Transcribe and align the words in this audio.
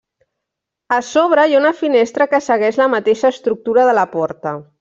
A 0.97 0.97
sobre 1.09 1.43
hi 1.43 1.53
ha 1.57 1.59
una 1.63 1.73
finestra 1.83 2.29
que 2.33 2.41
segueix 2.49 2.83
la 2.83 2.91
mateixa 2.97 3.35
estructura 3.37 3.89
de 3.93 3.97
la 4.03 4.11
porta. 4.19 4.61